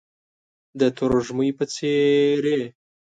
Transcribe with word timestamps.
د 0.79 0.81
ترږمۍ 0.97 1.49
په 1.57 1.63
څیرې، 1.73 2.61